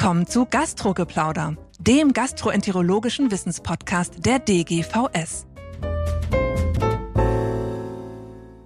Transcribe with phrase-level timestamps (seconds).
[0.00, 5.46] Willkommen zu Gastrogeplauder, dem gastroenterologischen Wissenspodcast der DGVS.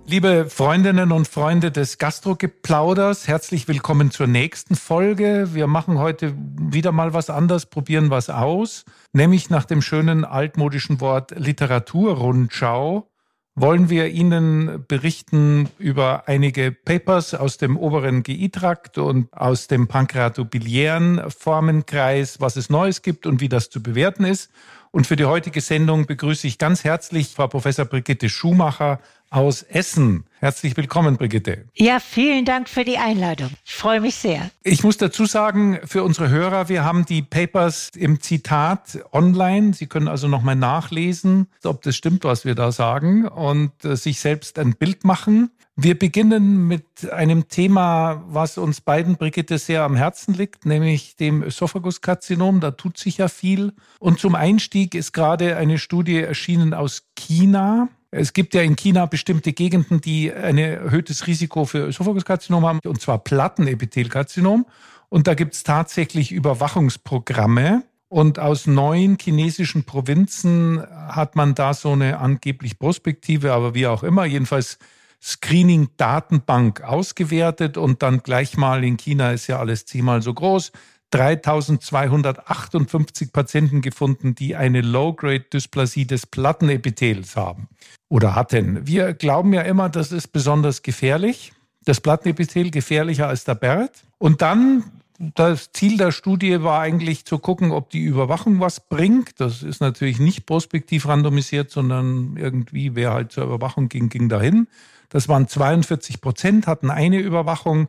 [0.07, 5.48] Liebe Freundinnen und Freunde des Gastrogeplauders, herzlich willkommen zur nächsten Folge.
[5.55, 11.01] Wir machen heute wieder mal was anderes, probieren was aus, nämlich nach dem schönen altmodischen
[11.01, 13.09] Wort Literaturrundschau
[13.57, 21.30] wollen wir Ihnen berichten über einige Papers aus dem oberen GI-Trakt und aus dem pankreatobiliären
[21.30, 24.51] Formenkreis, was es Neues gibt und wie das zu bewerten ist.
[24.95, 30.23] Und für die heutige Sendung begrüße ich ganz herzlich Frau Professor Brigitte Schumacher aus Essen.
[30.39, 31.65] Herzlich willkommen, Brigitte.
[31.75, 33.51] Ja, vielen Dank für die Einladung.
[33.65, 34.52] Ich freue mich sehr.
[34.62, 39.75] Ich muss dazu sagen, für unsere Hörer, wir haben die Papers im Zitat online.
[39.75, 44.21] Sie können also nochmal nachlesen, ob das stimmt, was wir da sagen und äh, sich
[44.21, 45.51] selbst ein Bild machen.
[45.77, 51.43] Wir beginnen mit einem Thema, was uns beiden, Brigitte, sehr am Herzen liegt, nämlich dem
[51.43, 52.60] Ösophaguskarzinom.
[52.60, 53.73] Da tut sich ja viel.
[53.99, 57.88] Und zum Einstieg ist gerade eine Studie erschienen aus China.
[58.12, 63.01] Es gibt ja in China bestimmte Gegenden, die ein erhöhtes Risiko für Ösophaguskarzinom haben, und
[63.01, 64.66] zwar Plattenepithelkarzinom.
[65.09, 67.82] Und da gibt es tatsächlich Überwachungsprogramme.
[68.09, 74.04] Und aus neun chinesischen Provinzen hat man da so eine angeblich Prospektive, aber wie auch
[74.04, 74.78] immer, jedenfalls
[75.25, 80.71] Screening-Datenbank ausgewertet und dann gleich mal in China ist ja alles zehnmal so groß.
[81.12, 87.69] 3258 Patienten gefunden, die eine Low-Grade-Dysplasie des Plattenepithels haben
[88.09, 88.87] oder hatten.
[88.87, 91.53] Wir glauben ja immer, das ist besonders gefährlich.
[91.84, 94.05] Das Plattenepithel gefährlicher als der Bert.
[94.19, 94.84] Und dann
[95.19, 99.41] das Ziel der Studie war eigentlich zu gucken, ob die Überwachung was bringt.
[99.41, 104.67] Das ist natürlich nicht prospektiv randomisiert, sondern irgendwie, wer halt zur Überwachung ging, ging dahin.
[105.09, 107.88] Das waren 42 Prozent, hatten eine Überwachung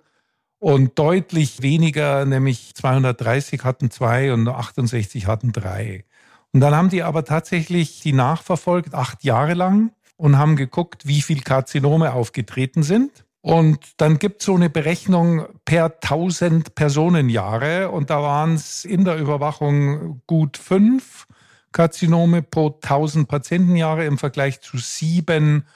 [0.59, 6.05] und deutlich weniger, nämlich 230 hatten zwei und 68 hatten drei.
[6.53, 11.22] Und dann haben die aber tatsächlich die nachverfolgt, acht Jahre lang, und haben geguckt, wie
[11.22, 13.25] viel Karzinome aufgetreten sind.
[13.41, 19.06] Und dann gibt es so eine Berechnung per 1000 Personenjahre und da waren es in
[19.06, 21.28] der Überwachung gut fünf
[21.72, 25.68] Karzinome pro 1000 Patientenjahre im Vergleich zu sieben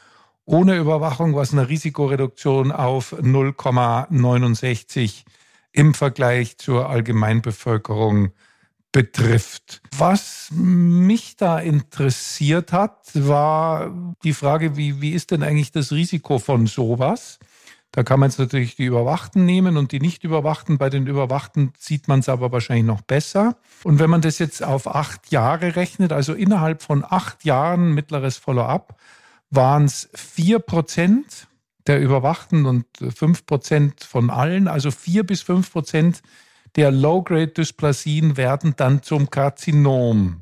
[0.49, 5.23] ohne Überwachung, was eine Risikoreduktion auf 0,69
[5.71, 8.31] im Vergleich zur Allgemeinbevölkerung
[8.91, 9.83] betrifft.
[9.95, 16.39] Was mich da interessiert hat, war die Frage, wie, wie ist denn eigentlich das Risiko
[16.39, 17.37] von sowas?
[17.91, 20.79] Da kann man jetzt natürlich die Überwachten nehmen und die nicht Überwachten.
[20.79, 23.55] Bei den Überwachten sieht man es aber wahrscheinlich noch besser.
[23.83, 28.37] Und wenn man das jetzt auf acht Jahre rechnet, also innerhalb von acht Jahren mittleres
[28.37, 28.97] Follow-up,
[29.49, 31.47] waren es vier Prozent
[31.87, 36.21] der Überwachten und fünf Prozent von allen, also vier bis fünf Prozent
[36.75, 40.41] der Low-Grade-Dysplasien werden dann zum Karzinom.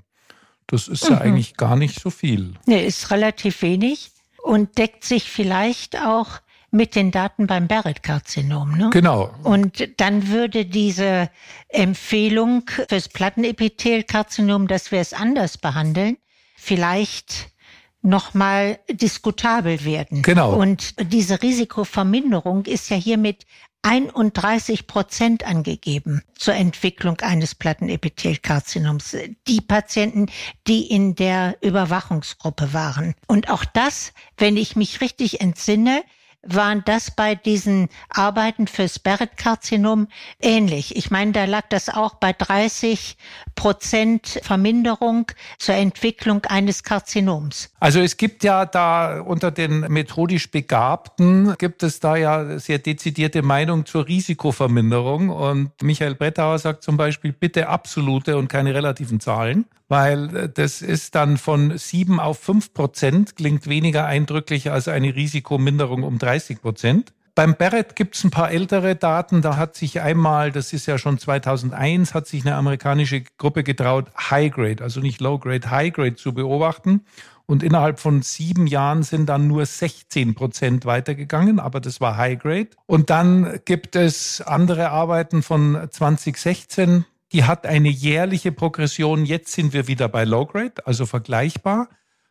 [0.67, 1.15] Das ist mhm.
[1.15, 2.55] ja eigentlich gar nicht so viel.
[2.65, 4.11] Nee, ist relativ wenig
[4.43, 8.77] und deckt sich vielleicht auch mit den Daten beim Barrett-Karzinom.
[8.77, 8.89] Ne?
[8.91, 9.33] Genau.
[9.43, 11.29] Und dann würde diese
[11.69, 16.17] Empfehlung fürs Plattenepithelkarzinom, dass wir es anders behandeln,
[16.57, 17.49] vielleicht
[18.01, 20.21] nochmal diskutabel werden.
[20.21, 20.53] Genau.
[20.53, 23.45] Und diese Risikoverminderung ist ja hier mit
[23.83, 29.15] 31 Prozent angegeben zur Entwicklung eines Plattenepithelkarzinoms.
[29.47, 30.27] Die Patienten,
[30.67, 33.15] die in der Überwachungsgruppe waren.
[33.27, 36.03] Und auch das, wenn ich mich richtig entsinne,
[36.43, 40.07] waren das bei diesen Arbeiten fürs Barrett-Karzinom
[40.39, 40.95] ähnlich.
[40.95, 43.17] Ich meine, da lag das auch bei 30
[43.55, 47.71] Prozent Verminderung zur Entwicklung eines Karzinoms.
[47.79, 53.43] Also es gibt ja da unter den methodisch Begabten, gibt es da ja sehr dezidierte
[53.43, 55.29] Meinung zur Risikoverminderung.
[55.29, 60.81] Und Michael Brettauer sagt zum Beispiel, bitte absolute und keine relativen Zahlen weil äh, das
[60.81, 66.61] ist dann von sieben auf fünf Prozent, klingt weniger eindrücklich als eine Risikominderung um 30
[66.61, 67.13] Prozent.
[67.35, 69.43] Beim Barrett gibt es ein paar ältere Daten.
[69.43, 74.07] Da hat sich einmal, das ist ja schon 2001, hat sich eine amerikanische Gruppe getraut,
[74.31, 77.05] High Grade, also nicht Low Grade, High Grade zu beobachten.
[77.47, 82.37] Und innerhalb von sieben Jahren sind dann nur 16 Prozent weitergegangen, aber das war High
[82.37, 82.69] Grade.
[82.85, 89.25] Und dann gibt es andere Arbeiten von 2016, die hat eine jährliche Progression.
[89.25, 91.87] Jetzt sind wir wieder bei Low Grade, also vergleichbar,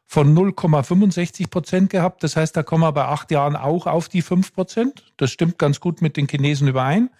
[0.06, 2.22] von 0,65 Prozent gehabt.
[2.22, 5.12] Das heißt, da kommen wir bei acht Jahren auch auf die 5 Prozent.
[5.16, 7.10] Das stimmt ganz gut mit den Chinesen überein.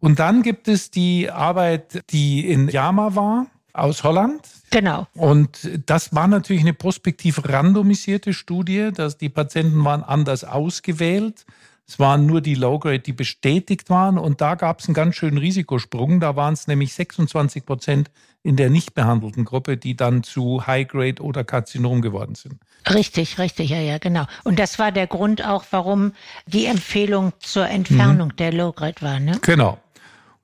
[0.00, 4.42] Und dann gibt es die Arbeit, die in Yama war, aus Holland.
[4.70, 5.06] Genau.
[5.14, 11.44] Und das war natürlich eine prospektiv randomisierte Studie, dass die Patienten waren anders ausgewählt.
[11.86, 14.18] Es waren nur die Low-Grade, die bestätigt waren.
[14.18, 16.20] Und da gab es einen ganz schönen Risikosprung.
[16.20, 18.10] Da waren es nämlich 26 Prozent
[18.42, 22.60] in der nicht behandelten Gruppe, die dann zu High-Grade oder Karzinom geworden sind.
[22.88, 24.26] Richtig, richtig, ja, ja, genau.
[24.44, 26.12] Und das war der Grund auch, warum
[26.46, 28.36] die Empfehlung zur Entfernung mhm.
[28.36, 29.38] der Low-Grade war, ne?
[29.42, 29.78] Genau.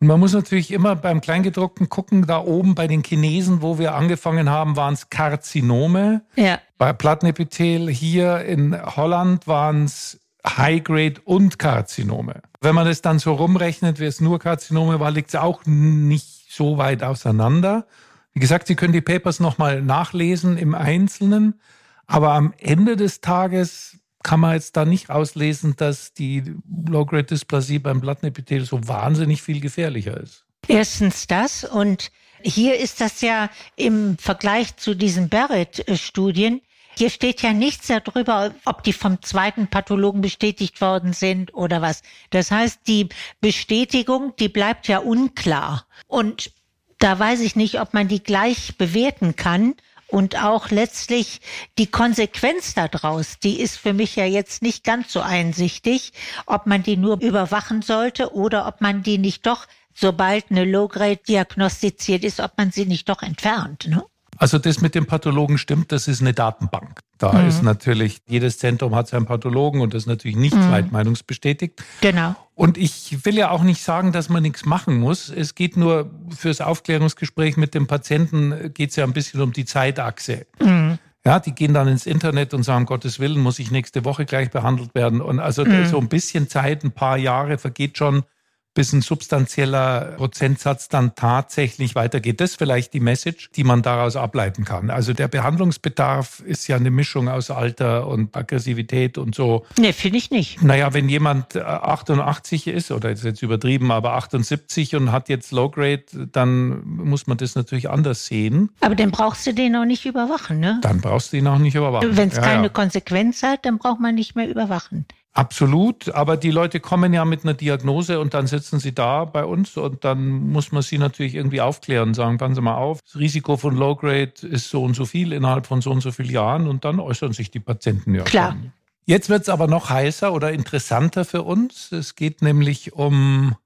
[0.05, 3.95] Und man muss natürlich immer beim Kleingedruckten gucken, da oben bei den Chinesen, wo wir
[3.95, 6.21] angefangen haben, waren es Karzinome.
[6.37, 6.59] Ja.
[6.77, 12.43] Bei Plattenepithel hier in Holland waren es High-Grade und Karzinome.
[12.61, 16.53] Wenn man das dann so rumrechnet, wie es nur Karzinome war, liegt es auch nicht
[16.53, 17.87] so weit auseinander.
[18.35, 21.63] Wie gesagt, Sie können die Papers nochmal nachlesen im Einzelnen.
[22.07, 26.43] Aber am Ende des Tages kann man jetzt da nicht auslesen, dass die
[26.89, 30.45] Low-Grade-Dysplasie beim Plattenepithel so wahnsinnig viel gefährlicher ist.
[30.67, 32.11] Erstens das und
[32.43, 36.61] hier ist das ja im Vergleich zu diesen Barrett-Studien
[36.97, 42.03] hier steht ja nichts darüber, ob die vom zweiten Pathologen bestätigt worden sind oder was.
[42.31, 43.09] Das heißt, die
[43.41, 45.87] Bestätigung, die bleibt ja unklar.
[46.07, 46.53] Und
[46.99, 49.75] da weiß ich nicht, ob man die gleich bewerten kann.
[50.09, 51.41] Und auch letztlich
[51.79, 56.13] die Konsequenz daraus, die ist für mich ja jetzt nicht ganz so einsichtig,
[56.47, 61.21] ob man die nur überwachen sollte oder ob man die nicht doch, sobald eine Low-Grade
[61.29, 63.87] diagnostiziert ist, ob man sie nicht doch entfernt.
[63.89, 64.05] Ne?
[64.39, 67.01] Also das mit dem Pathologen stimmt, das ist eine Datenbank.
[67.19, 67.49] Da mhm.
[67.49, 70.63] ist natürlich, jedes Zentrum hat seinen Pathologen und das ist natürlich nicht mhm.
[70.69, 71.83] zweitmeinungsbestätigt.
[72.01, 72.35] Genau.
[72.55, 75.29] Und ich will ja auch nicht sagen, dass man nichts machen muss.
[75.29, 79.65] Es geht nur fürs Aufklärungsgespräch mit dem Patienten geht es ja ein bisschen um die
[79.65, 80.47] Zeitachse.
[80.61, 80.99] Mhm.
[81.27, 84.51] Ja, die gehen dann ins Internet und sagen, Gottes Willen, muss ich nächste Woche gleich
[84.51, 85.23] behandelt werden.
[85.23, 85.87] Und also mhm.
[85.87, 88.25] so ein bisschen Zeit, ein paar Jahre vergeht schon,
[88.75, 92.41] bis ein substanzieller Prozentsatz dann tatsächlich weitergeht.
[92.41, 94.91] Das ist vielleicht die Message, die man daraus ableiten kann.
[94.91, 99.65] Also der Behandlungsbedarf ist ja eine Mischung aus Alter und Aggressivität und so.
[99.79, 100.63] Nee, finde ich nicht.
[100.63, 105.71] Naja, wenn jemand 88 ist, oder ist jetzt übertrieben, aber 78 und hat jetzt Low
[105.71, 108.71] Grade, dann muss man das natürlich anders sehen.
[108.81, 110.81] Aber dann brauchst du den auch nicht überwachen, ne?
[110.83, 112.17] Dann brauchst du ihn auch nicht überwachen.
[112.17, 112.69] Wenn es ja, keine ja.
[112.69, 115.07] Konsequenz hat, dann braucht man nicht mehr überwachen.
[115.37, 119.45] Absolut, aber die Leute kommen ja mit einer Diagnose und dann sitzen sie da bei
[119.45, 123.17] uns und dann muss man sie natürlich irgendwie aufklären, sagen, passen Sie mal auf, das
[123.17, 126.31] Risiko von Low Grade ist so und so viel innerhalb von so und so vielen
[126.31, 128.23] Jahren und dann äußern sich die Patienten ja.
[128.23, 128.53] Klar.
[128.53, 128.73] Schon.
[129.07, 131.91] Jetzt wird es aber noch heißer oder interessanter für uns.
[131.91, 133.57] Es geht nämlich um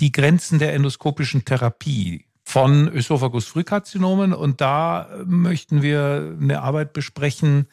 [0.00, 7.68] die Grenzen der endoskopischen Therapie von Ösophagus-Frühkarzinomen und da möchten wir eine Arbeit besprechen,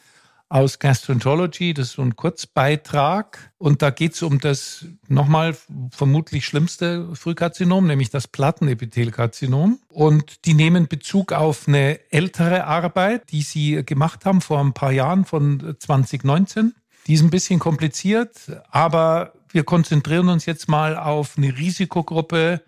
[0.48, 1.74] aus Gastroenterology.
[1.74, 3.52] Das ist so ein Kurzbeitrag.
[3.58, 5.54] Und da geht es um das nochmal
[5.90, 9.80] vermutlich schlimmste Frühkarzinom, nämlich das Plattenepithelkarzinom.
[9.88, 14.92] Und die nehmen Bezug auf eine ältere Arbeit, die sie gemacht haben vor ein paar
[14.92, 16.74] Jahren von 2019.
[17.06, 22.62] Die ist ein bisschen kompliziert, aber wir konzentrieren uns jetzt mal auf eine Risikogruppe,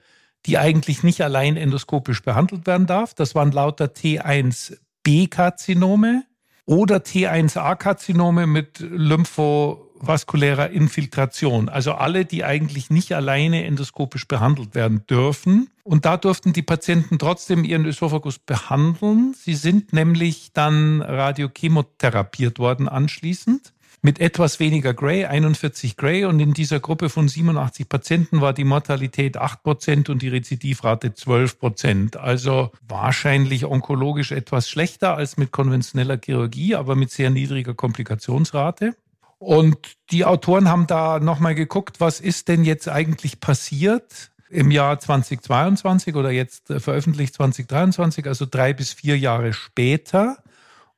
[0.46, 3.12] die eigentlich nicht allein endoskopisch behandelt werden darf.
[3.12, 6.22] Das waren lauter T1b-Karzinome
[6.70, 11.68] oder T1a-Karzinome mit lymphovaskulärer Infiltration.
[11.68, 15.68] Also alle, die eigentlich nicht alleine endoskopisch behandelt werden dürfen.
[15.82, 19.34] Und da durften die Patienten trotzdem ihren Ösophagus behandeln.
[19.36, 23.72] Sie sind nämlich dann radiochemotherapiert worden anschließend
[24.02, 26.24] mit etwas weniger Gray, 41 Gray.
[26.24, 31.14] Und in dieser Gruppe von 87 Patienten war die Mortalität 8 Prozent und die Rezidivrate
[31.14, 32.16] 12 Prozent.
[32.16, 38.94] Also wahrscheinlich onkologisch etwas schlechter als mit konventioneller Chirurgie, aber mit sehr niedriger Komplikationsrate.
[39.38, 39.78] Und
[40.10, 46.14] die Autoren haben da nochmal geguckt, was ist denn jetzt eigentlich passiert im Jahr 2022
[46.14, 50.42] oder jetzt veröffentlicht 2023, also drei bis vier Jahre später.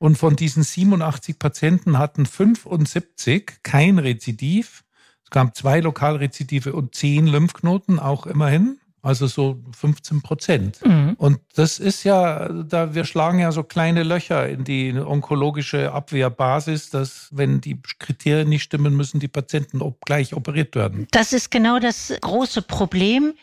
[0.03, 4.83] Und von diesen 87 Patienten hatten 75 kein Rezidiv.
[5.23, 8.81] Es gab zwei Lokalrezidive und zehn Lymphknoten, auch immerhin.
[9.03, 10.85] Also so 15 Prozent.
[10.85, 11.15] Mhm.
[11.19, 16.91] Und das ist ja, da wir schlagen ja so kleine Löcher in die onkologische Abwehrbasis,
[16.91, 21.07] dass wenn die Kriterien nicht stimmen, müssen die Patienten gleich operiert werden.
[21.13, 23.35] Das ist genau das große Problem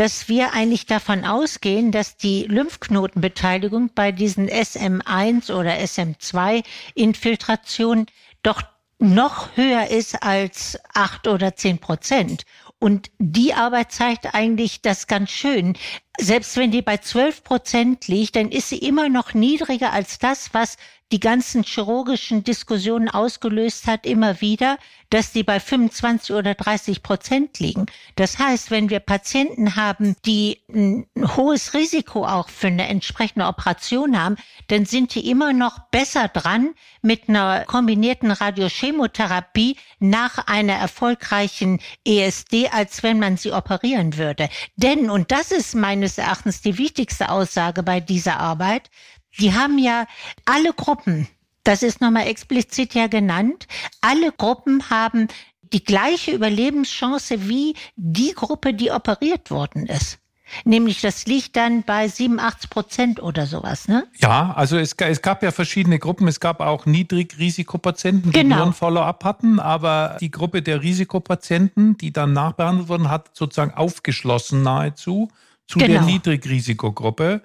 [0.00, 6.64] dass wir eigentlich davon ausgehen, dass die Lymphknotenbeteiligung bei diesen SM1 oder SM2
[6.94, 8.06] Infiltrationen
[8.42, 8.62] doch
[8.98, 12.46] noch höher ist als acht oder zehn Prozent.
[12.78, 15.76] Und die Arbeit zeigt eigentlich das ganz schön.
[16.18, 20.52] Selbst wenn die bei 12 Prozent liegt, dann ist sie immer noch niedriger als das,
[20.52, 20.76] was
[21.12, 24.78] die ganzen chirurgischen Diskussionen ausgelöst hat, immer wieder,
[25.10, 27.86] dass die bei 25 oder 30 Prozent liegen.
[28.14, 34.20] Das heißt, wenn wir Patienten haben, die ein hohes Risiko auch für eine entsprechende Operation
[34.20, 34.36] haben,
[34.68, 42.68] dann sind die immer noch besser dran mit einer kombinierten Radiochemotherapie nach einer erfolgreichen ESD,
[42.70, 44.48] als wenn man sie operieren würde.
[44.76, 45.74] Denn, und das ist
[46.10, 48.90] meines Erachtens die wichtigste Aussage bei dieser Arbeit,
[49.38, 50.06] die haben ja
[50.44, 51.28] alle Gruppen,
[51.62, 53.68] das ist nochmal explizit ja genannt,
[54.00, 55.28] alle Gruppen haben
[55.72, 60.18] die gleiche Überlebenschance wie die Gruppe, die operiert worden ist.
[60.64, 64.08] Nämlich das liegt dann bei 87 Prozent oder sowas, ne?
[64.18, 66.26] Ja, also es, es gab ja verschiedene Gruppen.
[66.26, 68.56] Es gab auch Niedrigrisikopatienten, die genau.
[68.56, 73.74] nur ein Follow-up hatten, aber die Gruppe der Risikopatienten, die dann nachbehandelt wurden, hat sozusagen
[73.74, 75.30] aufgeschlossen nahezu
[75.70, 75.92] zu genau.
[75.92, 77.42] der Niedrigrisikogruppe.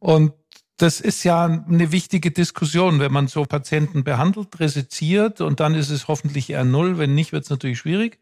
[0.00, 0.32] Und
[0.78, 5.90] das ist ja eine wichtige Diskussion, wenn man so Patienten behandelt, resiziert und dann ist
[5.90, 6.98] es hoffentlich eher null.
[6.98, 8.18] Wenn nicht, wird es natürlich schwierig.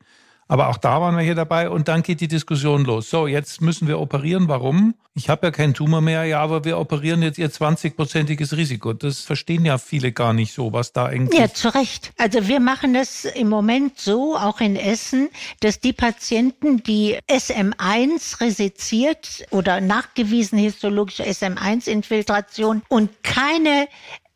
[0.46, 3.08] Aber auch da waren wir hier dabei und dann geht die Diskussion los.
[3.08, 4.48] So, jetzt müssen wir operieren.
[4.48, 4.94] Warum?
[5.14, 8.92] Ich habe ja keinen Tumor mehr, ja, aber wir operieren jetzt ihr 20-prozentiges Risiko.
[8.92, 11.38] Das verstehen ja viele gar nicht so, was da eigentlich.
[11.38, 12.12] Ja, zu Recht.
[12.18, 15.28] Also wir machen das im Moment so, auch in Essen,
[15.60, 23.88] dass die Patienten, die SM1 resiziert oder nachgewiesen histologische SM1-Infiltration und keine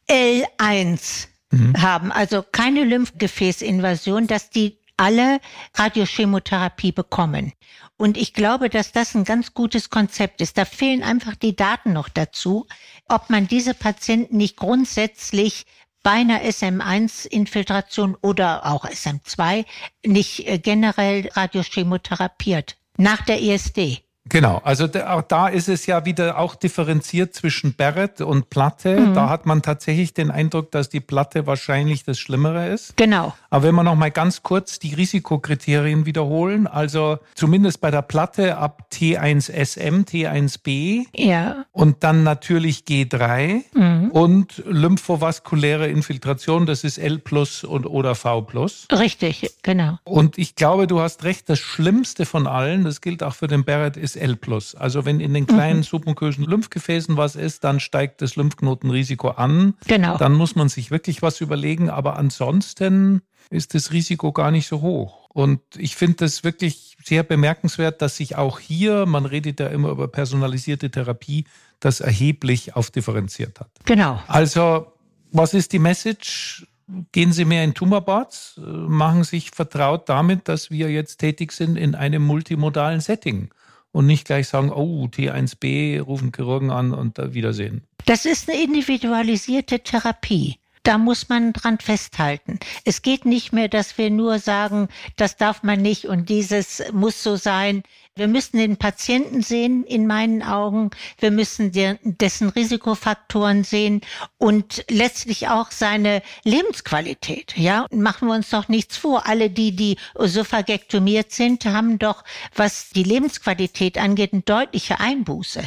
[0.08, 1.82] L1 mhm.
[1.82, 5.40] haben, also keine Lymphgefäßinvasion, dass die alle
[5.74, 7.52] Radiochemotherapie bekommen.
[7.96, 10.58] Und ich glaube, dass das ein ganz gutes Konzept ist.
[10.58, 12.66] Da fehlen einfach die Daten noch dazu,
[13.08, 15.64] ob man diese Patienten nicht grundsätzlich
[16.02, 19.64] bei einer SM1-Infiltration oder auch SM2
[20.06, 24.07] nicht äh, generell radiochemotherapiert nach der ESD.
[24.28, 29.00] Genau, also auch da ist es ja wieder auch differenziert zwischen Barrett und Platte.
[29.00, 29.14] Mhm.
[29.14, 32.96] Da hat man tatsächlich den Eindruck, dass die Platte wahrscheinlich das Schlimmere ist.
[32.96, 33.34] Genau.
[33.50, 38.58] Aber wenn wir noch mal ganz kurz die Risikokriterien wiederholen, also zumindest bei der Platte
[38.58, 41.64] ab T1SM, T1B ja.
[41.72, 44.10] und dann natürlich G3 mhm.
[44.10, 48.86] und lymphovaskuläre Infiltration, das ist L plus und oder V plus.
[48.92, 49.98] Richtig, genau.
[50.04, 53.64] Und ich glaube, du hast recht, das Schlimmste von allen, das gilt auch für den
[53.64, 54.74] Barrett, ist L plus.
[54.74, 55.84] Also wenn in den kleinen mhm.
[55.84, 59.74] submukösen Lymphgefäßen was ist, dann steigt das Lymphknotenrisiko an.
[59.86, 60.18] Genau.
[60.18, 61.88] Dann muss man sich wirklich was überlegen.
[61.90, 65.28] Aber ansonsten ist das Risiko gar nicht so hoch.
[65.30, 69.90] Und ich finde das wirklich sehr bemerkenswert, dass sich auch hier, man redet ja immer
[69.90, 71.44] über personalisierte Therapie,
[71.80, 73.70] das erheblich aufdifferenziert hat.
[73.84, 74.20] Genau.
[74.26, 74.92] Also,
[75.30, 76.66] was ist die Message?
[77.12, 81.94] Gehen Sie mehr in Tumorboards, machen sich vertraut damit, dass wir jetzt tätig sind in
[81.94, 83.50] einem multimodalen Setting
[83.92, 87.82] und nicht gleich sagen, oh, T1b, rufen Chirurgen an und da Wiedersehen.
[88.06, 90.58] Das ist eine individualisierte Therapie.
[90.82, 92.58] Da muss man dran festhalten.
[92.84, 97.22] Es geht nicht mehr, dass wir nur sagen, das darf man nicht und dieses muss
[97.22, 97.82] so sein.
[98.18, 100.90] Wir müssen den Patienten sehen, in meinen Augen.
[101.20, 101.70] Wir müssen
[102.02, 104.00] dessen Risikofaktoren sehen
[104.38, 107.56] und letztlich auch seine Lebensqualität.
[107.56, 109.26] Ja, machen wir uns doch nichts vor.
[109.26, 115.62] Alle die, die oesophagektomiert sind, haben doch, was die Lebensqualität angeht, eine deutliche Einbuße.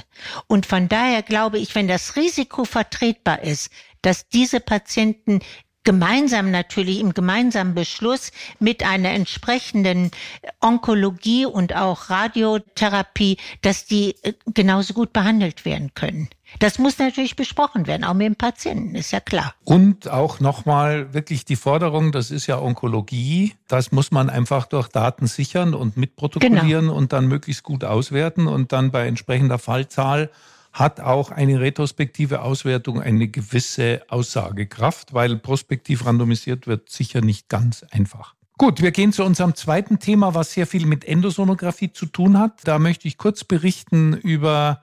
[0.48, 5.40] Und von daher glaube ich, wenn das Risiko vertretbar ist, dass diese Patienten
[5.84, 10.12] gemeinsam natürlich im gemeinsamen Beschluss mit einer entsprechenden
[10.60, 16.30] Onkologie und auch Radiotherapie, dass die äh, genauso gut behandelt werden können.
[16.60, 19.56] Das muss natürlich besprochen werden, auch mit dem Patienten, ist ja klar.
[19.64, 24.90] Und auch nochmal wirklich die Forderung, das ist ja Onkologie, das muss man einfach durch
[24.90, 26.94] Daten sichern und mitprotokollieren genau.
[26.94, 30.30] und dann möglichst gut auswerten und dann bei entsprechender Fallzahl
[30.72, 37.84] hat auch eine retrospektive Auswertung eine gewisse Aussagekraft, weil prospektiv randomisiert wird sicher nicht ganz
[37.92, 38.36] einfach.
[38.58, 42.62] Gut, wir gehen zu unserem zweiten Thema, was sehr viel mit Endosonographie zu tun hat.
[42.64, 44.82] Da möchte ich kurz berichten über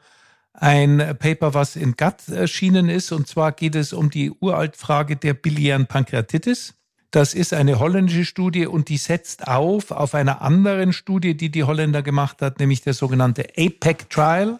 [0.52, 3.12] ein Paper, was in GATT erschienen ist.
[3.12, 6.75] Und zwar geht es um die Uraltfrage der biliären Pankreatitis.
[7.11, 11.64] Das ist eine holländische Studie und die setzt auf auf einer anderen Studie, die die
[11.64, 14.59] Holländer gemacht hat, nämlich der sogenannte APEC Trial.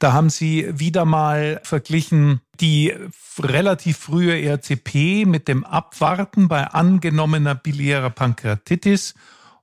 [0.00, 2.94] Da haben sie wieder mal verglichen die
[3.38, 9.14] relativ frühe RCP mit dem Abwarten bei angenommener biliärer Pankreatitis.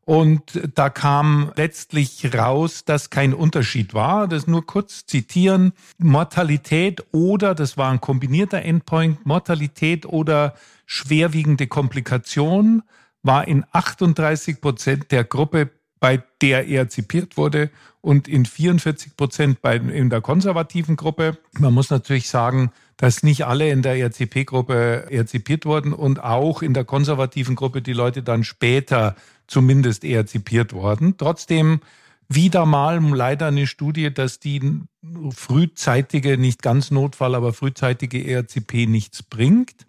[0.06, 4.28] Und da kam letztlich raus, dass kein Unterschied war.
[4.28, 5.74] Das nur kurz zitieren.
[5.98, 10.54] Mortalität oder, das war ein kombinierter Endpoint, Mortalität oder
[10.86, 12.84] schwerwiegende Komplikation
[13.24, 17.70] war in 38 Prozent der Gruppe bei der er zipiert wurde
[18.02, 21.38] und in 44 Prozent bei, in der konservativen Gruppe.
[21.60, 26.74] Man muss natürlich sagen, dass nicht alle in der RCP-Gruppe erzipiert wurden und auch in
[26.74, 31.16] der konservativen Gruppe die Leute dann später zumindest erzipiert wurden.
[31.18, 31.82] Trotzdem
[32.30, 34.82] wieder mal leider eine Studie, dass die
[35.30, 39.86] frühzeitige, nicht ganz Notfall, aber frühzeitige ERCP nichts bringt.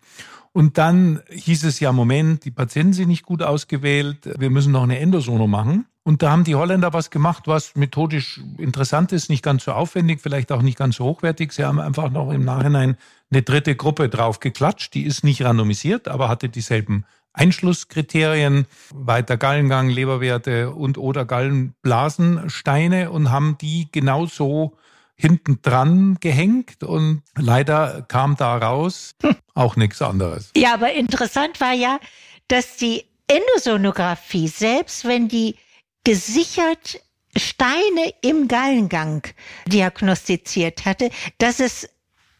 [0.52, 4.82] Und dann hieß es ja, Moment, die Patienten sind nicht gut ausgewählt, wir müssen noch
[4.82, 5.86] eine Endosono machen.
[6.08, 10.22] Und da haben die Holländer was gemacht, was methodisch interessant ist, nicht ganz so aufwendig,
[10.22, 11.52] vielleicht auch nicht ganz so hochwertig.
[11.52, 12.96] Sie haben einfach noch im Nachhinein
[13.30, 14.94] eine dritte Gruppe drauf geklatscht.
[14.94, 23.30] Die ist nicht randomisiert, aber hatte dieselben Einschlusskriterien, weiter Gallengang, Leberwerte und oder Gallenblasensteine und
[23.30, 24.78] haben die genauso
[25.14, 29.14] hinten dran gehängt und leider kam da raus
[29.54, 30.52] auch nichts anderes.
[30.56, 31.98] Ja, aber interessant war ja,
[32.48, 35.54] dass die Endosonographie, selbst wenn die
[36.08, 37.02] gesichert
[37.36, 39.28] Steine im Gallengang
[39.66, 41.86] diagnostiziert hatte, dass es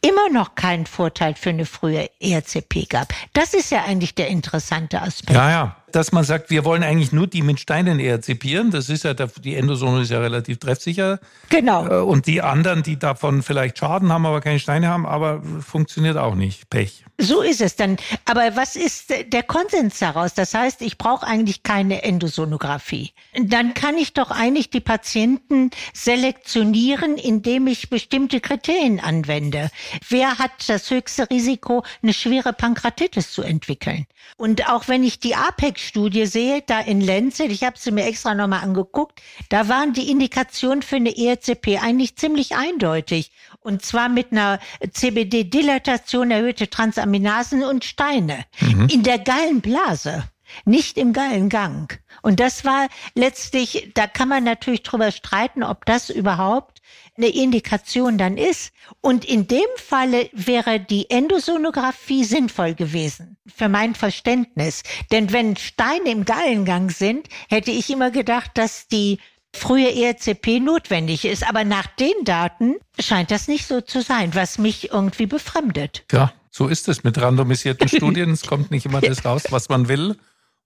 [0.01, 3.13] immer noch keinen Vorteil für eine frühe ERCP gab.
[3.33, 5.35] Das ist ja eigentlich der interessante Aspekt.
[5.35, 8.71] Ja, ja dass man sagt, wir wollen eigentlich nur die mit Steinen erzipieren.
[8.71, 11.19] Das ist ja, die Endosone ist ja relativ treffsicher.
[11.49, 11.87] Genau.
[11.87, 16.17] Äh, und die anderen, die davon vielleicht Schaden haben, aber keine Steine haben, aber funktioniert
[16.17, 16.69] auch nicht.
[16.69, 17.03] Pech.
[17.17, 17.97] So ist es dann.
[18.25, 20.33] Aber was ist der Konsens daraus?
[20.33, 23.11] Das heißt, ich brauche eigentlich keine Endosonographie.
[23.37, 29.69] Dann kann ich doch eigentlich die Patienten selektionieren, indem ich bestimmte Kriterien anwende.
[30.07, 34.05] Wer hat das höchste Risiko, eine schwere Pankratitis zu entwickeln?
[34.37, 35.35] Und auch wenn ich die
[35.79, 40.11] APEC-Studie sehe, da in Lancet, ich habe sie mir extra nochmal angeguckt, da waren die
[40.11, 43.31] Indikationen für eine ERCP eigentlich ziemlich eindeutig.
[43.61, 44.59] Und zwar mit einer
[44.91, 48.87] CBD-Dilatation, erhöhte Transaminasen und Steine mhm.
[48.89, 50.23] in der Gallenblase
[50.65, 51.93] nicht im Gallengang.
[52.21, 56.79] Und das war letztlich, da kann man natürlich drüber streiten, ob das überhaupt
[57.17, 58.71] eine Indikation dann ist.
[59.01, 64.83] Und in dem Falle wäre die Endosonographie sinnvoll gewesen, für mein Verständnis.
[65.11, 69.19] Denn wenn Steine im Gallengang sind, hätte ich immer gedacht, dass die
[69.53, 71.47] frühe ERCP notwendig ist.
[71.47, 76.05] Aber nach den Daten scheint das nicht so zu sein, was mich irgendwie befremdet.
[76.11, 78.31] Ja, so ist es mit randomisierten Studien.
[78.31, 80.17] Es kommt nicht immer das raus, was man will.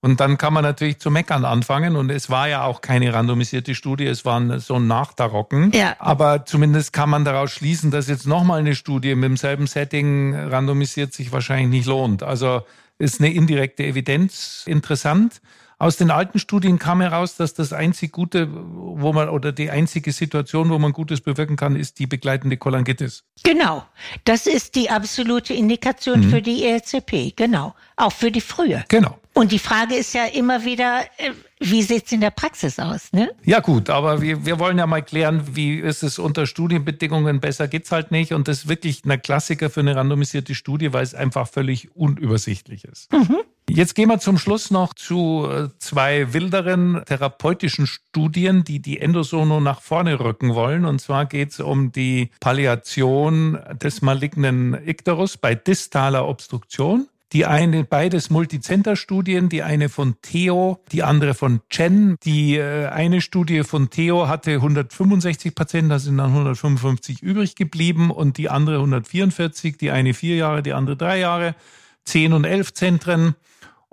[0.04, 1.96] Und dann kann man natürlich zu meckern anfangen.
[1.96, 5.72] Und es war ja auch keine randomisierte Studie, es war so ein Nachtarocken.
[5.72, 5.96] Ja.
[5.98, 11.14] Aber zumindest kann man daraus schließen, dass jetzt nochmal eine Studie mit demselben Setting randomisiert
[11.14, 12.22] sich wahrscheinlich nicht lohnt.
[12.22, 12.64] Also
[13.00, 15.42] ist eine indirekte Evidenz interessant.
[15.80, 20.12] Aus den alten Studien kam heraus, dass das einzig Gute, wo man oder die einzige
[20.12, 23.24] Situation, wo man Gutes bewirken kann, ist die begleitende Cholangitis.
[23.44, 23.86] Genau,
[24.26, 26.30] das ist die absolute Indikation mhm.
[26.30, 27.34] für die ERCP.
[27.38, 28.84] Genau, auch für die frühe.
[28.90, 29.18] Genau.
[29.34, 33.12] Und die Frage ist ja immer wieder, äh, wie sieht's in der Praxis aus?
[33.14, 33.32] Ne?
[33.44, 37.68] Ja gut, aber wir, wir wollen ja mal klären, wie ist es unter Studienbedingungen, besser
[37.68, 38.32] geht's halt nicht.
[38.34, 42.86] Und das ist wirklich ein Klassiker für eine randomisierte Studie, weil es einfach völlig unübersichtlich
[42.86, 43.12] ist.
[43.12, 43.38] Mhm.
[43.70, 49.62] Jetzt gehen wir zum Schluss noch zu äh, zwei wilderen therapeutischen Studien, die die Endosono
[49.62, 50.86] nach vorne rücken wollen.
[50.86, 57.08] Und zwar geht es um die Palliation des malignen Ikterus bei distaler Obstruktion.
[57.34, 62.16] Die eine, beides Multicenter-Studien, die eine von Theo, die andere von Chen.
[62.24, 68.12] Die äh, eine Studie von Theo hatte 165 Patienten, da sind dann 155 übrig geblieben
[68.12, 71.56] und die andere 144, die eine vier Jahre, die andere drei Jahre,
[72.06, 73.34] zehn und elf Zentren.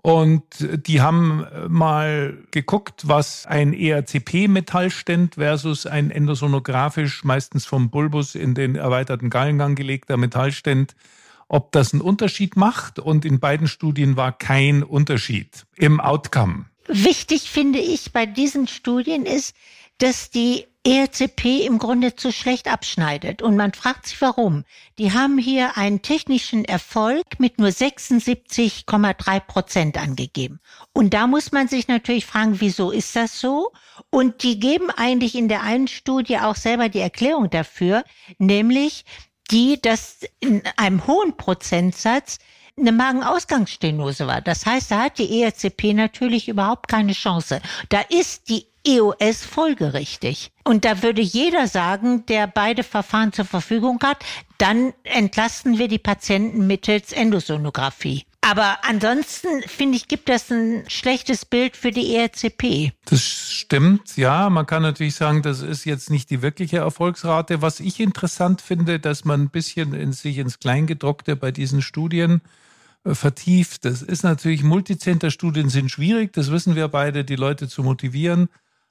[0.02, 0.44] Und
[0.86, 8.76] die haben mal geguckt, was ein ERCP-Metallstent versus ein endosonografisch, meistens vom Bulbus in den
[8.76, 10.94] erweiterten Gallengang gelegter Metallstent
[11.50, 12.98] ob das einen Unterschied macht.
[12.98, 16.66] Und in beiden Studien war kein Unterschied im Outcome.
[16.86, 19.54] Wichtig finde ich bei diesen Studien ist,
[19.98, 23.42] dass die ERCP im Grunde zu schlecht abschneidet.
[23.42, 24.64] Und man fragt sich warum.
[24.98, 30.60] Die haben hier einen technischen Erfolg mit nur 76,3 Prozent angegeben.
[30.94, 33.72] Und da muss man sich natürlich fragen, wieso ist das so?
[34.08, 38.04] Und die geben eigentlich in der einen Studie auch selber die Erklärung dafür,
[38.38, 39.04] nämlich,
[39.50, 42.38] die das in einem hohen Prozentsatz
[42.78, 44.40] eine Magenausgangsstenose war.
[44.40, 47.60] Das heißt, da hat die ERCP natürlich überhaupt keine Chance.
[47.88, 50.50] Da ist die EOS folgerichtig.
[50.64, 54.24] Und da würde jeder sagen, der beide Verfahren zur Verfügung hat,
[54.58, 58.24] dann entlasten wir die Patienten mittels Endosonographie.
[58.50, 62.90] Aber ansonsten, finde ich, gibt das ein schlechtes Bild für die ERCP.
[63.04, 64.50] Das stimmt, ja.
[64.50, 67.62] Man kann natürlich sagen, das ist jetzt nicht die wirkliche Erfolgsrate.
[67.62, 72.40] Was ich interessant finde, dass man ein bisschen in sich ins Kleingedruckte bei diesen Studien
[73.04, 73.84] äh, vertieft.
[73.84, 78.48] Das ist natürlich, Multicenter-Studien sind schwierig, das wissen wir beide, die Leute zu motivieren.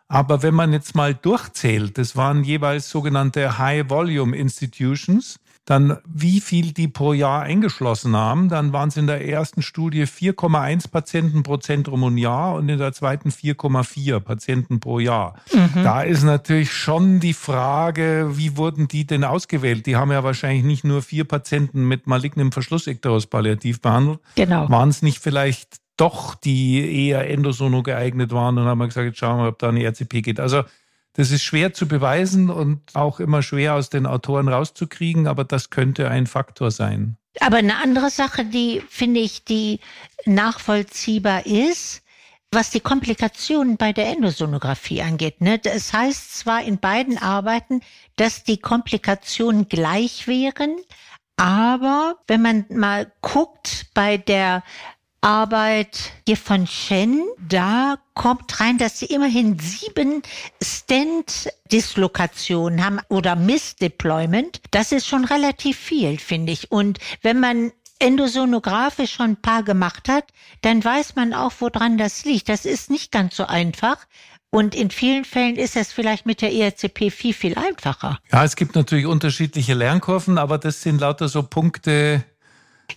[0.08, 5.38] Aber wenn man jetzt mal durchzählt, das waren jeweils sogenannte High Volume Institutions,
[5.69, 10.05] dann wie viel die pro Jahr eingeschlossen haben, dann waren es in der ersten Studie
[10.05, 15.36] 4,1 Patienten pro Zentrum und Jahr und in der zweiten 4,4 Patienten pro Jahr.
[15.53, 15.84] Mhm.
[15.84, 19.86] Da ist natürlich schon die Frage, wie wurden die denn ausgewählt?
[19.86, 24.19] Die haben ja wahrscheinlich nicht nur vier Patienten mit malignem Verschlussektorus palliativ behandelt.
[24.34, 24.67] Genau.
[24.69, 29.39] Waren es nicht vielleicht doch die eher endosono geeignet waren und haben gesagt, jetzt schauen
[29.39, 30.39] wir, ob da eine RCP geht.
[30.39, 30.63] Also
[31.19, 35.69] das ist schwer zu beweisen und auch immer schwer aus den Autoren rauszukriegen, aber das
[35.69, 37.17] könnte ein Faktor sein.
[37.41, 39.82] Aber eine andere Sache, die finde ich, die
[40.25, 42.03] nachvollziehbar ist,
[42.51, 45.41] was die Komplikationen bei der Endosonographie angeht.
[45.41, 45.60] Ne?
[45.60, 47.82] Das heißt zwar in beiden Arbeiten,
[48.15, 50.77] dass die Komplikationen gleich wären,
[51.36, 54.63] aber wenn man mal guckt bei der
[55.21, 60.21] Arbeit hier von Shen, da kommt rein, dass sie immerhin sieben
[60.63, 64.62] Stand-Dislokationen haben oder Miss-Deployment.
[64.71, 66.71] Das ist schon relativ viel, finde ich.
[66.71, 70.25] Und wenn man endosonografisch schon ein paar gemacht hat,
[70.62, 72.49] dann weiß man auch, woran das liegt.
[72.49, 73.97] Das ist nicht ganz so einfach.
[74.51, 78.19] Und in vielen Fällen ist es vielleicht mit der ERCP viel, viel einfacher.
[78.32, 82.23] Ja, es gibt natürlich unterschiedliche Lernkurven, aber das sind lauter so Punkte,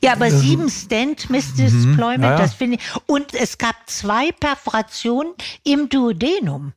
[0.02, 2.82] ja, aber sieben Stand Miss Deployment, mhm, ja, das finde ich.
[3.06, 6.72] Und es gab zwei Perforationen im Duodenum.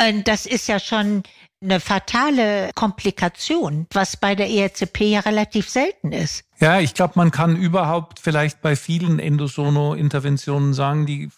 [0.00, 1.22] Und das ist ja schon
[1.62, 6.44] eine fatale Komplikation, was bei der ERCP ja relativ selten ist.
[6.58, 11.30] Ja, ich glaube, man kann überhaupt vielleicht bei vielen Endosono-Interventionen sagen, die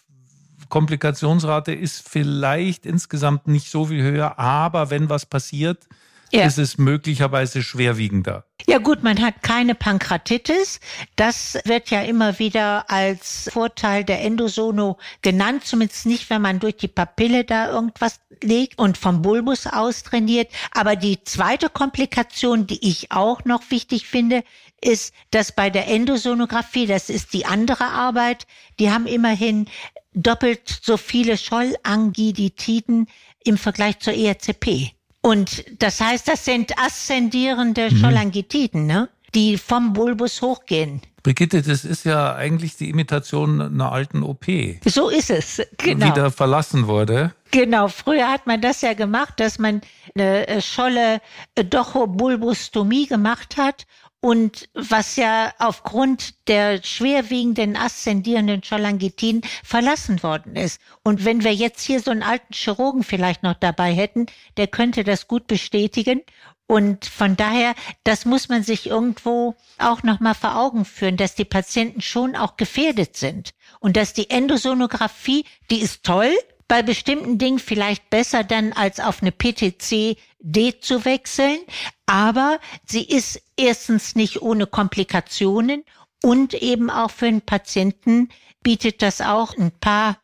[0.67, 5.87] Komplikationsrate ist vielleicht insgesamt nicht so viel höher, aber wenn was passiert,
[6.31, 6.45] ja.
[6.45, 8.45] ist es möglicherweise schwerwiegender.
[8.67, 10.79] Ja gut, man hat keine Pankratitis.
[11.15, 16.77] Das wird ja immer wieder als Vorteil der Endosono genannt, zumindest nicht, wenn man durch
[16.77, 20.51] die Papille da irgendwas legt und vom Bulbus aus trainiert.
[20.71, 24.43] Aber die zweite Komplikation, die ich auch noch wichtig finde,
[24.81, 28.45] ist, dass bei der Endosonographie, das ist die andere Arbeit,
[28.79, 29.67] die haben immerhin
[30.13, 33.07] doppelt so viele Schollangiditiden
[33.43, 34.93] im Vergleich zur ERCP.
[35.29, 38.01] Und das heißt, das sind aszendierende mhm.
[38.01, 39.09] Cholangitiden, ne?
[39.35, 41.01] die vom Bulbus hochgehen.
[41.21, 44.45] Brigitte, das ist ja eigentlich die Imitation einer alten OP.
[44.85, 46.07] So ist es, genau.
[46.07, 47.35] Wieder verlassen wurde.
[47.51, 49.81] Genau, früher hat man das ja gemacht, dass man
[50.15, 51.21] eine äh, Scholle
[51.53, 53.85] äh, Dochobulbustomie gemacht hat
[54.21, 60.81] und was ja aufgrund der schwerwiegenden aszendierenden Cholangitin verlassen worden ist.
[61.03, 64.25] Und wenn wir jetzt hier so einen alten Chirurgen vielleicht noch dabei hätten,
[64.57, 66.21] der könnte das gut bestätigen.
[66.67, 71.45] Und von daher, das muss man sich irgendwo auch nochmal vor Augen führen, dass die
[71.45, 73.51] Patienten schon auch gefährdet sind.
[73.79, 76.31] Und dass die Endosonographie, die ist toll,
[76.69, 81.57] bei bestimmten Dingen vielleicht besser dann als auf eine PTC D zu wechseln,
[82.05, 85.83] aber sie ist erstens nicht ohne Komplikationen
[86.23, 88.29] und eben auch für den Patienten
[88.61, 90.17] bietet das auch ein paar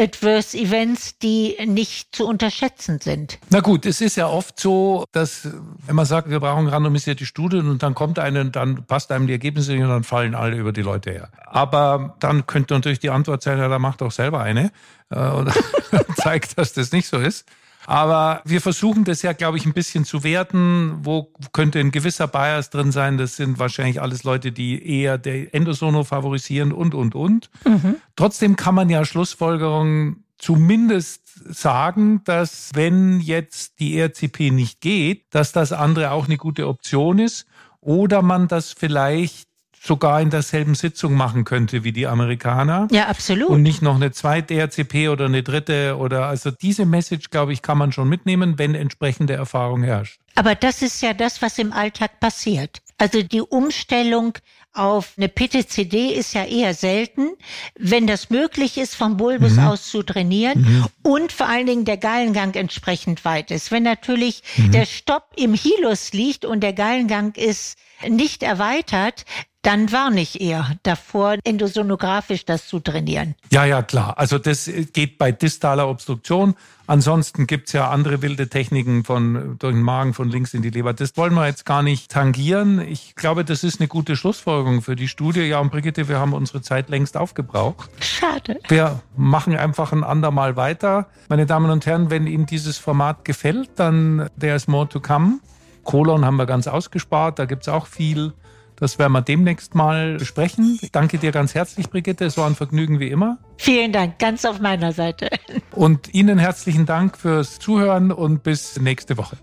[0.00, 3.38] Adverse Events, die nicht zu unterschätzen sind.
[3.50, 5.48] Na gut, es ist ja oft so, dass
[5.86, 9.26] wenn man sagt, wir brauchen randomisierte Studien und dann kommt eine und dann passt einem
[9.26, 11.28] die Ergebnisse und dann fallen alle über die Leute her.
[11.44, 14.72] Aber dann könnte natürlich die Antwort sein, ja, da macht doch selber eine
[15.10, 15.52] äh, und
[16.16, 17.46] zeigt, dass das nicht so ist.
[17.86, 20.98] Aber wir versuchen das ja, glaube ich, ein bisschen zu werten.
[21.02, 23.18] Wo könnte ein gewisser Bias drin sein?
[23.18, 27.50] Das sind wahrscheinlich alles Leute, die eher der Endosono favorisieren und, und, und.
[27.64, 27.96] Mhm.
[28.16, 35.52] Trotzdem kann man ja Schlussfolgerungen zumindest sagen, dass wenn jetzt die ERCP nicht geht, dass
[35.52, 37.46] das andere auch eine gute Option ist
[37.80, 39.48] oder man das vielleicht
[39.82, 42.86] sogar in derselben Sitzung machen könnte wie die Amerikaner.
[42.92, 43.48] Ja, absolut.
[43.48, 47.62] Und nicht noch eine zweite RCP oder eine dritte oder also diese Message, glaube ich,
[47.62, 50.20] kann man schon mitnehmen, wenn entsprechende Erfahrung herrscht.
[50.36, 52.80] Aber das ist ja das, was im Alltag passiert.
[52.96, 54.38] Also die Umstellung
[54.72, 57.32] auf eine PTCD ist ja eher selten,
[57.76, 59.66] wenn das möglich ist, vom Bulbus mhm.
[59.66, 60.86] aus zu trainieren mhm.
[61.02, 63.72] und vor allen Dingen der Gallengang entsprechend weit ist.
[63.72, 64.70] Wenn natürlich mhm.
[64.70, 67.76] der Stopp im Hilus liegt und der Gallengang ist
[68.08, 69.24] nicht erweitert,
[69.62, 73.36] dann warne ich eher davor, endosonografisch das zu trainieren.
[73.52, 74.18] Ja, ja, klar.
[74.18, 76.54] Also das geht bei distaler Obstruktion.
[76.88, 80.92] Ansonsten gibt's ja andere wilde Techniken von durch den Magen von links in die Leber.
[80.92, 82.80] Das wollen wir jetzt gar nicht tangieren.
[82.80, 85.42] Ich glaube, das ist eine gute Schlussfolgerung für die Studie.
[85.42, 87.88] Ja, und Brigitte, wir haben unsere Zeit längst aufgebraucht.
[88.00, 88.58] Schade.
[88.68, 91.06] Wir machen einfach ein andermal weiter.
[91.28, 95.38] Meine Damen und Herren, wenn Ihnen dieses Format gefällt, dann there is more to come.
[95.84, 98.34] Colon haben wir ganz ausgespart, da gibt's auch viel
[98.82, 100.76] Das werden wir demnächst mal besprechen.
[100.82, 102.24] Ich danke dir ganz herzlich, Brigitte.
[102.24, 103.38] Es war ein Vergnügen wie immer.
[103.56, 105.30] Vielen Dank, ganz auf meiner Seite.
[105.70, 109.36] Und Ihnen herzlichen Dank fürs Zuhören und bis nächste Woche.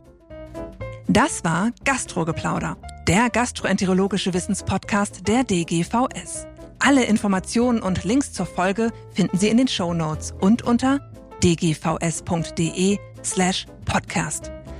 [1.08, 2.76] Das war Gastrogeplauder,
[3.08, 6.46] der gastroenterologische Wissenspodcast der DGVS.
[6.80, 11.00] Alle Informationen und Links zur Folge finden Sie in den Show Notes und unter
[11.42, 14.52] dgvs.de slash podcast.